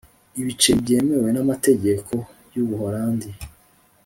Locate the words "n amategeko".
1.35-2.13